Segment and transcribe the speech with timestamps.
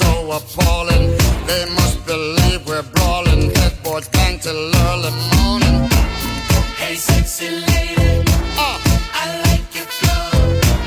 [0.00, 1.06] So appalling.
[1.46, 4.56] They must believe we're brawling, headboards bang till
[4.86, 5.78] early morning.
[6.80, 8.24] Hey, sexy lady.
[8.64, 8.76] Ah,
[9.22, 10.30] I like your flow.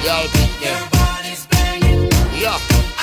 [0.05, 2.03] yeah, I think Your body's banging.
[2.43, 2.57] yeah.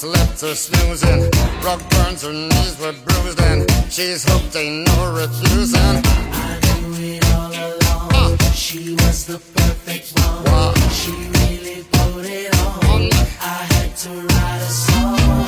[0.04, 1.30] Left her snoozing.
[1.62, 5.80] Rock burns, her knees were bruised, and she's hooked, ain't no refusing.
[5.80, 8.38] I knew it all along.
[8.54, 10.44] She was the perfect one.
[10.44, 10.74] Wow.
[10.92, 12.52] She really put it
[12.86, 13.08] on.
[13.40, 15.46] I had to write a song.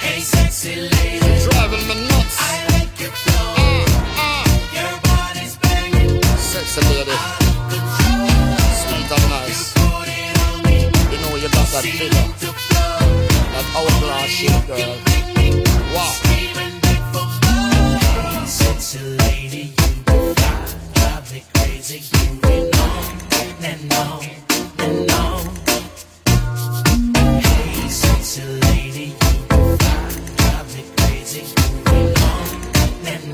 [0.00, 1.32] Hey, sexy lady.
[1.48, 2.36] Driving me nuts.
[2.40, 3.54] I like your flow.
[3.56, 4.44] Ah, ah.
[4.76, 6.22] Your body's banging.
[6.36, 8.28] Sexy lady, Out of control.
[8.82, 9.72] sweet and nice.
[9.72, 10.76] Put it on me.
[11.12, 12.21] You know you got that Ceiling
[14.42, 14.78] shape, girl.
[14.78, 14.86] You
[21.32, 22.00] me crazy.
[22.12, 22.40] You
[23.68, 25.44] and and.
[27.40, 29.14] Hey, sexy lady,
[29.50, 30.08] you.
[30.36, 31.44] Drive me crazy.
[31.92, 32.14] You
[33.06, 33.24] and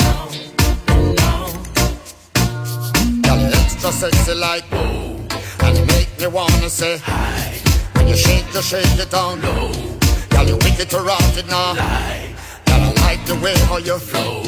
[3.28, 5.16] and extra sexy like oh,
[5.60, 7.54] and make me wanna say hi.
[7.94, 9.87] When you shake, you shake it down low.
[10.38, 11.74] Girl, you wicked to rot it now.
[11.74, 11.82] Girl,
[12.68, 14.42] I like the way how you flow.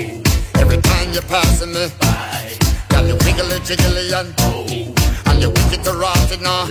[0.55, 2.53] Every time you're passing me by.
[2.91, 6.67] Girl, you wiggly jiggly and oh, and you wicked to rot it now.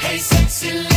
[0.00, 0.91] Hey, sexy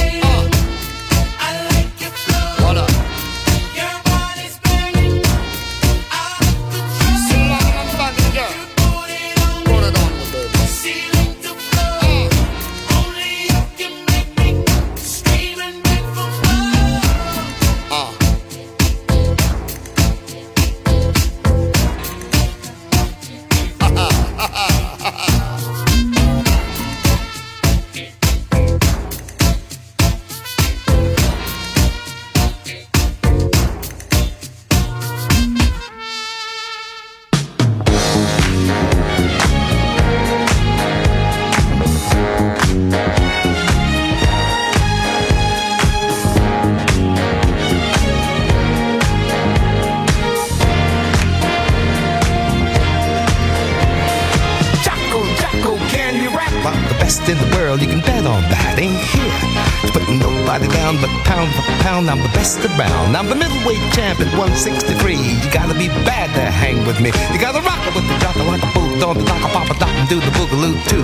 [62.78, 63.16] I'm the.
[63.16, 65.16] I'm the middleweight champ at 163.
[65.16, 67.08] You gotta be bad to hang with me.
[67.32, 69.80] You gotta rock it with the jock like a boot on the dock, pop a
[69.80, 71.00] dock and do the boogaloo too.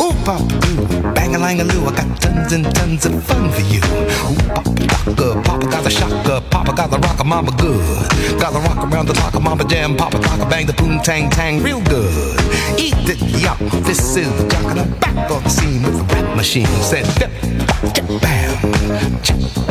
[0.00, 1.84] Ooh, pop doo, bang a lang a loo.
[1.84, 3.80] I got tons and tons of fun for you.
[3.84, 4.40] Ooh,
[4.88, 5.27] docka, a
[7.18, 8.40] papa got mama good.
[8.40, 11.62] Got the rock around the clock, mama jam, papa talk, bang the boom tang tang
[11.62, 12.38] real good.
[12.78, 13.58] Eat it, yup.
[13.84, 16.66] This is the jock and I'm back on the scene with the rap machine.
[16.82, 18.72] Said, bam,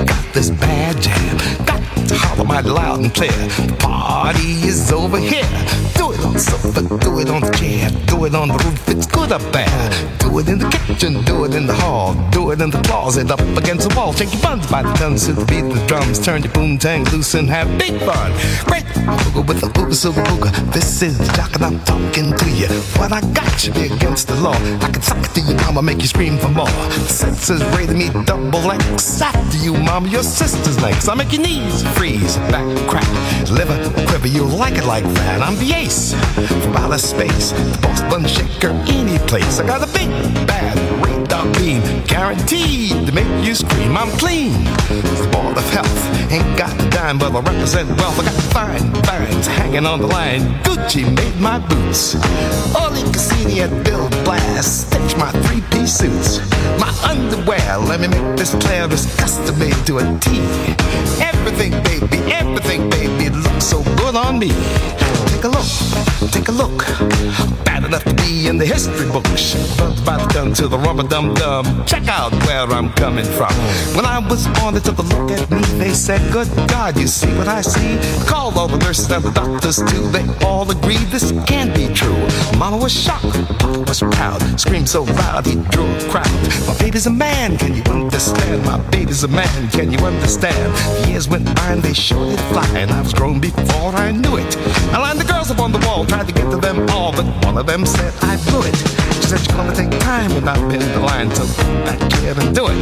[0.06, 1.38] got this bad jam.
[1.66, 3.32] Got to holler mighty loud and clear.
[3.32, 5.48] The party is over here.
[5.96, 8.90] Do it on the sofa, do it on the chair, do it on the roof.
[8.90, 10.27] It's good up there.
[10.40, 13.40] It in the kitchen, do it in the hall, do it in the closet, up
[13.58, 14.14] against the wall.
[14.14, 16.20] Shake your buns by the tons to the beat the drums.
[16.20, 18.32] Turn your boom tang loose and have big fun.
[18.66, 20.52] Great booga with the booga silver booga.
[20.74, 22.68] This is jock and I'm talking to you.
[23.00, 24.58] What I got should be against the law.
[24.82, 26.66] I can suck it to you, mama, make you scream for more.
[26.66, 29.22] The senses rated me double X.
[29.22, 31.08] After you, mama, your sister's legs.
[31.08, 33.10] I make your knees freeze, back crack,
[33.50, 34.28] liver quiver.
[34.28, 35.42] You like it like that.
[35.42, 36.14] I'm the ace
[36.64, 39.60] from outer space, the boss bun shaker, any place.
[39.60, 40.10] I got a big
[40.46, 43.96] bad radar beam, guaranteed to make you scream.
[43.98, 44.54] I'm clean,
[44.90, 46.32] the ball of health.
[46.32, 48.20] Ain't got a dime, but I represent wealth.
[48.20, 50.42] I got fine vines hanging on the line.
[50.64, 52.16] Gucci made my boots.
[52.98, 54.86] You can at Bill Blass.
[54.86, 56.40] Stitch my three-piece suits.
[56.80, 60.40] My underwear, let me make this clear, is custom made to a T.
[61.22, 64.52] Everything, baby, everything, baby, looks so good on me.
[65.38, 66.78] Take a look, take a look.
[67.64, 69.54] Bad enough to be in the history books.
[69.78, 71.86] Bugs by the gun to the rubber dum dum.
[71.86, 73.54] Check out where I'm coming from.
[73.96, 75.62] When I was born, they took a look at me.
[75.78, 78.00] They said, Good God, you see what I see?
[78.26, 80.10] Called all the nurses and the doctors too.
[80.10, 82.18] They all agreed this can't be true.
[82.58, 84.42] Mama was shocked, Papa was proud.
[84.60, 86.34] Screamed so loud he drew a crowd.
[86.66, 88.66] My baby's a man, can you understand?
[88.66, 91.08] My baby's a man, can you understand?
[91.08, 94.38] Years went by and they sure did fly, and I was grown before I knew
[94.38, 94.58] it.
[94.94, 97.58] I the girls up on the wall, tried to get to them all, but one
[97.58, 98.76] of them said I blew it.
[99.16, 101.46] She said she's gonna take time and I've been the line, so
[101.86, 102.78] back here and do it.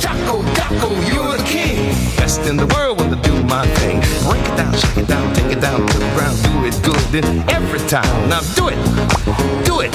[0.00, 1.94] Jocko, Jocko, you're the king.
[2.16, 4.00] Best in the world when to do my thing.
[4.26, 7.24] Break it down, shake it down, take it down to the ground, do it good
[7.24, 8.28] and every time.
[8.28, 8.78] Now do it,
[9.64, 9.92] do it.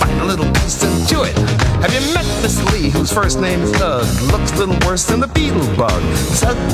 [0.00, 1.36] Find a little piece and chew it.
[1.82, 4.06] Have you met Miss Lee, whose first name is Doug?
[4.32, 6.02] Looks a little worse than the beetle bug.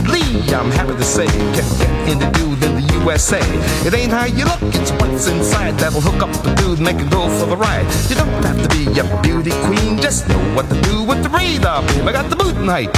[0.09, 3.41] Lee, I'm happy to say, can get into dude in the USA.
[3.87, 7.11] It ain't how you look, it's what's inside that'll hook up the dude, make it
[7.11, 7.87] go for the ride.
[8.09, 11.29] You don't have to be a beauty queen, just know what to do with the
[11.29, 12.09] radar beam.
[12.09, 12.91] I got the boot height,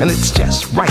[0.00, 0.90] and it's just right.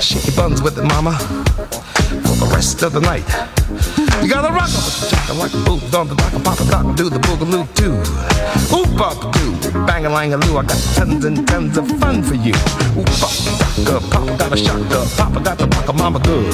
[0.00, 3.55] Shake your buns with it, mama, for the rest of the night.
[4.22, 7.08] You gotta rock the chaka like a boot on the dock, pop a dock, do
[7.08, 7.94] the boogaloo too.
[8.74, 10.58] Oop up do, bang a lang a loo.
[10.58, 12.54] I got tons and tons of fun for you.
[12.96, 13.34] Oop up,
[13.86, 16.52] docka, papa got a shocker, papa got the rocker, mama good.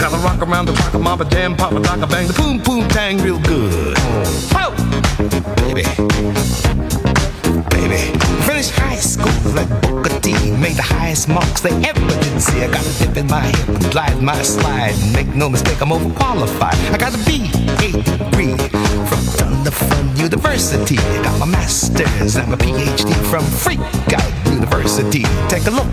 [0.00, 3.38] Gotta rock around the rocker, mama jam, papa docka, bang the boom boom tang real
[3.40, 3.94] good.
[4.54, 4.72] Oh,
[5.56, 6.71] baby
[7.88, 8.18] baby.
[8.46, 10.32] Finished high school at Booker T.
[10.52, 12.62] Made the highest marks they ever did see.
[12.62, 14.94] I got a dip in my hip and glide my slide.
[15.12, 16.78] Make no mistake, I'm overqualified.
[16.92, 17.92] I got a B.A.
[17.92, 18.56] degree
[19.08, 20.98] from Thunder Fun University.
[20.98, 23.80] I got my master's and my PhD from Freak
[24.12, 25.24] Out University.
[25.48, 25.90] Take a look,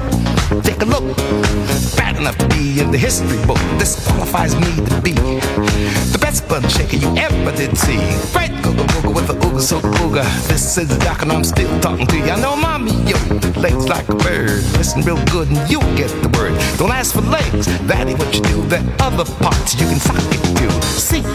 [0.63, 1.05] take a look.
[1.97, 3.61] Bad enough to be in the history book.
[3.77, 7.99] This qualifies me to be the best bun shaker you ever did see.
[8.35, 10.23] Right, go go booga with the ooga so booga.
[10.47, 12.25] This is the doc and I'm still talking to you.
[12.25, 13.17] I know mommy, yo,
[13.59, 14.63] legs like a bird.
[14.77, 16.53] Listen real good and you'll get the word.
[16.77, 18.61] Don't ask for legs, that ain't what you do.
[18.67, 20.69] The other parts you can sock it to.
[20.83, 21.25] Seek,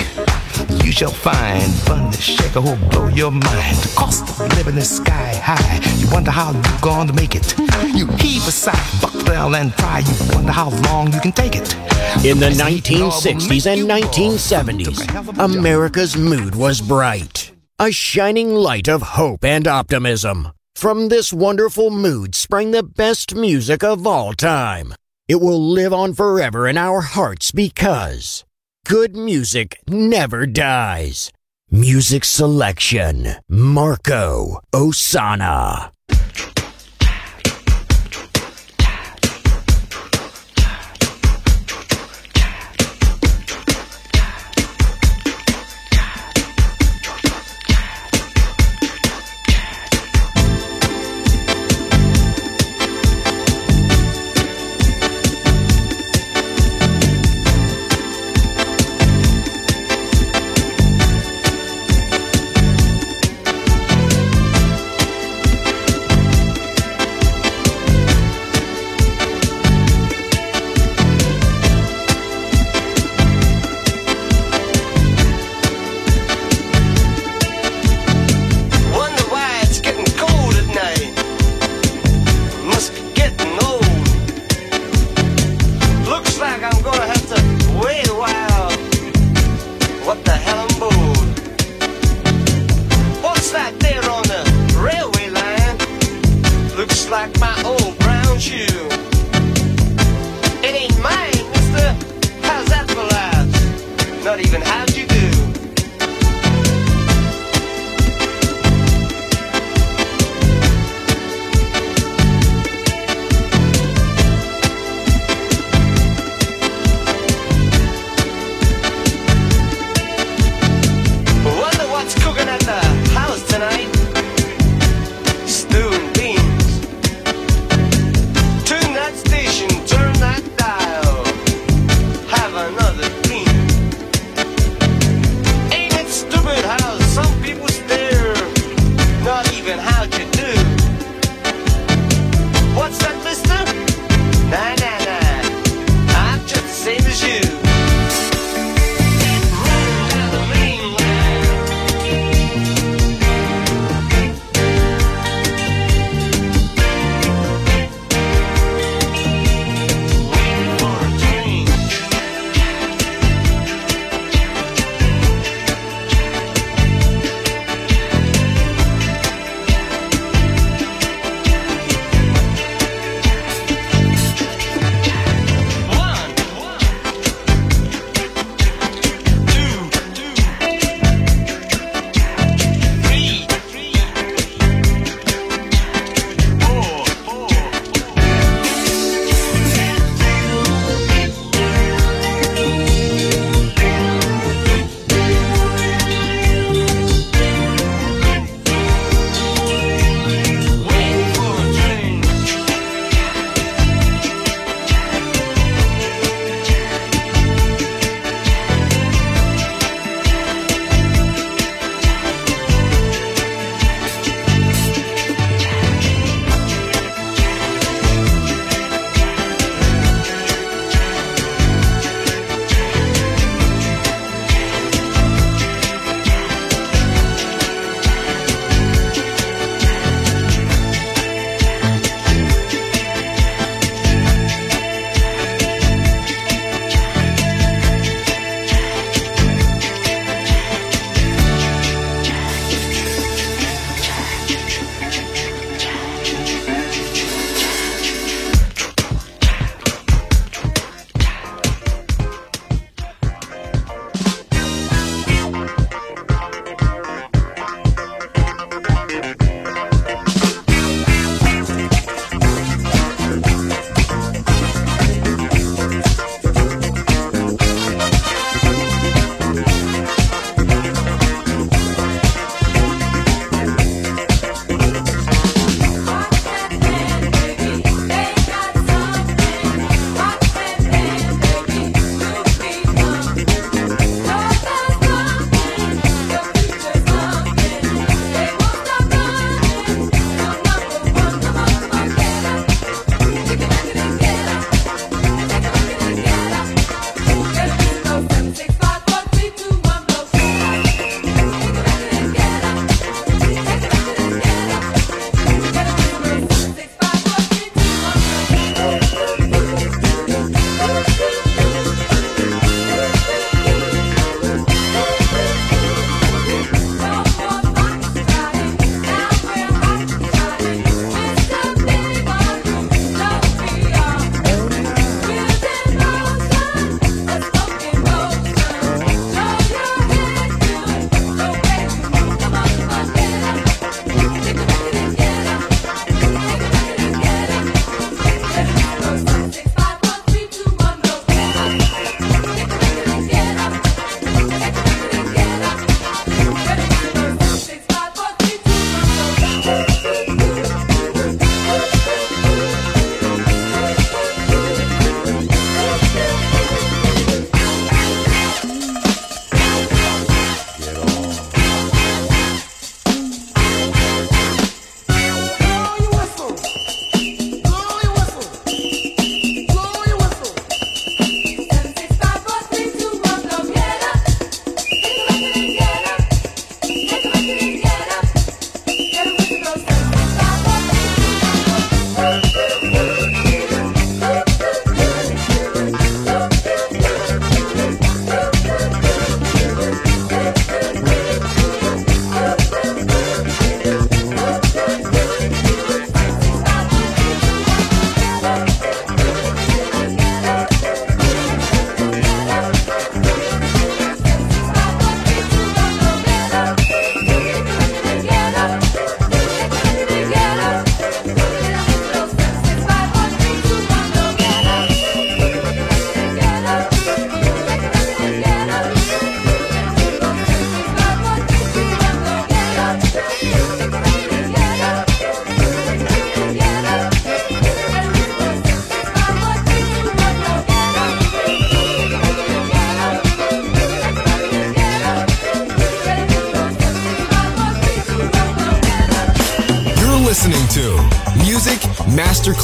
[0.85, 1.73] you shall find.
[1.89, 3.77] Fun to shaker who'll blow your mind.
[3.77, 5.81] The cost of living is sky high.
[5.99, 7.55] You wonder how you're going to make it.
[7.95, 10.01] You heave a sigh, buckle and try.
[10.01, 11.75] You wonder how long you can take it.
[12.25, 17.54] In the 1960s and 1970s, America's mood was bright.
[17.81, 20.53] A shining light of hope and optimism.
[20.77, 24.95] From this wonderful mood sprang the best music of all time.
[25.27, 28.45] It will live on forever in our hearts because
[28.87, 31.33] good music never dies.
[31.69, 35.91] Music selection Marco Ossanna.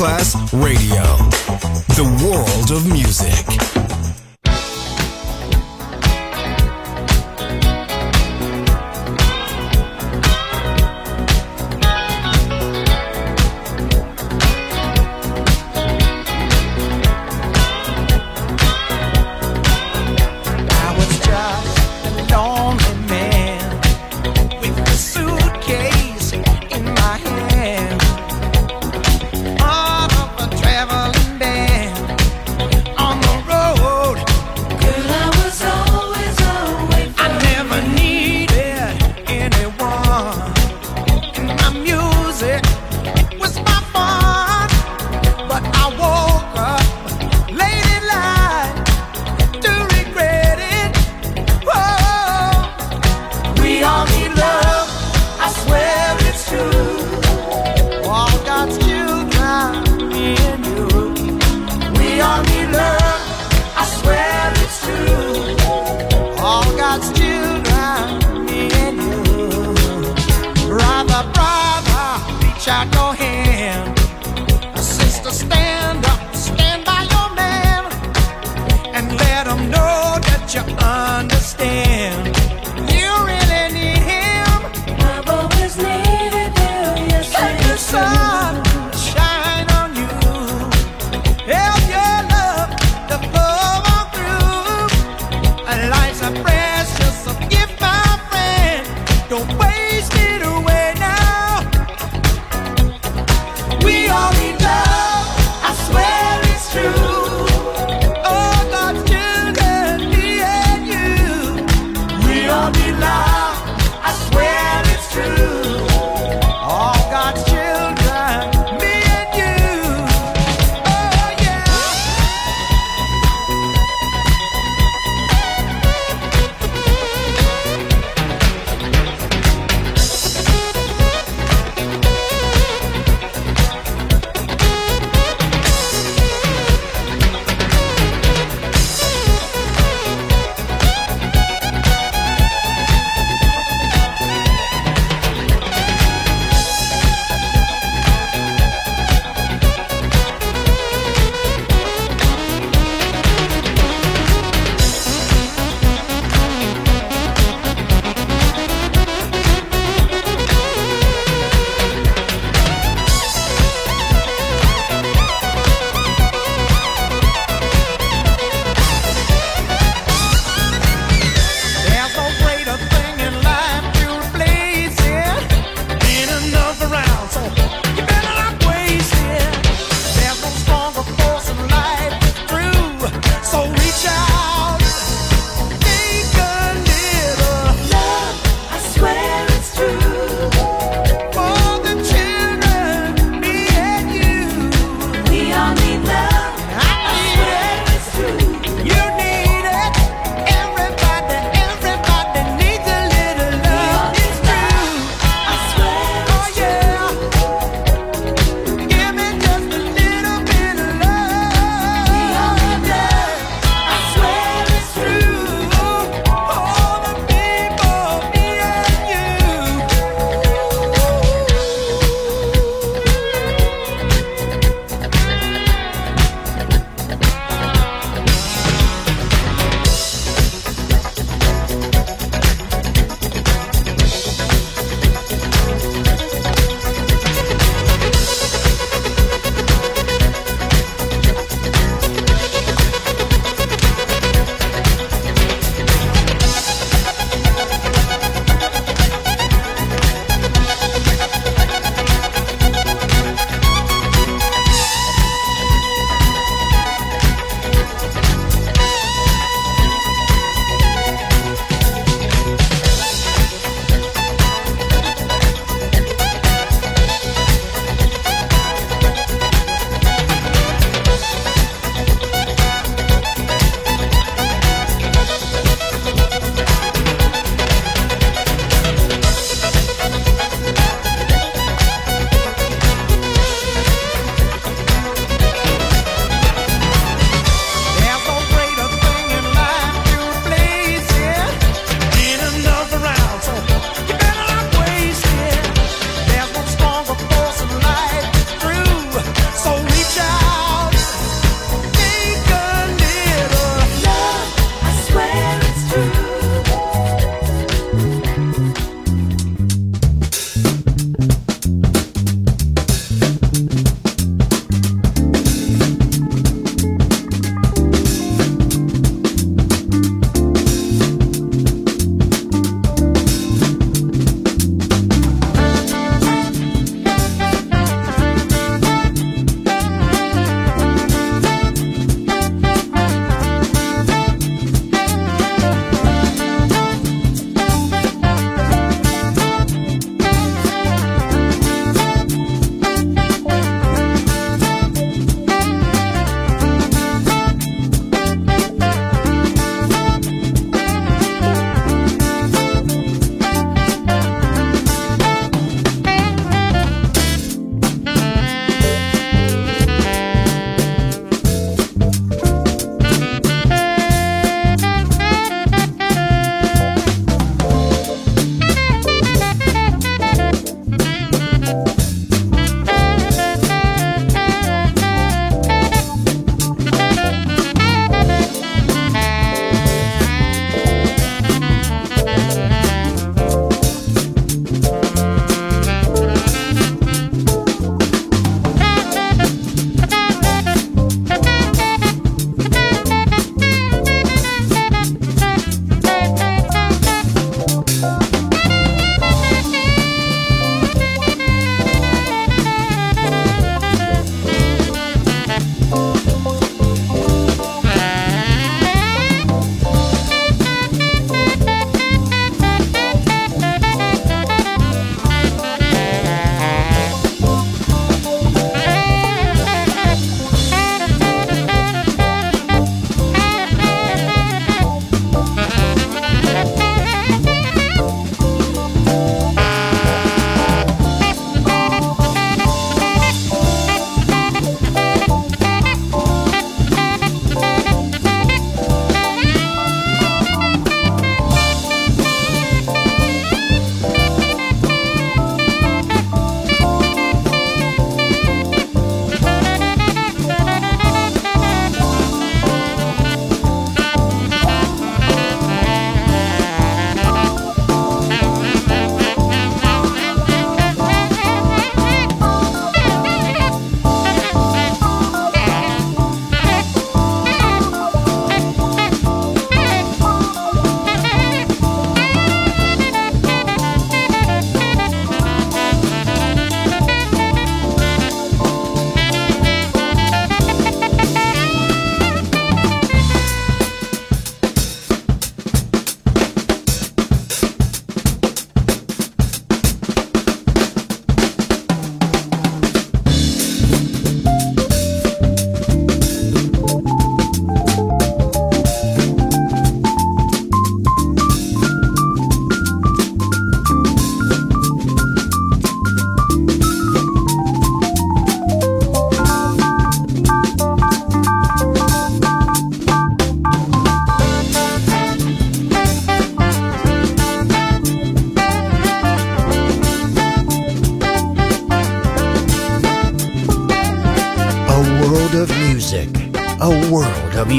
[0.01, 0.35] Masterclass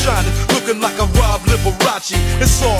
[0.00, 2.16] shining, looking like a Rob Liberace.
[2.40, 2.79] It's all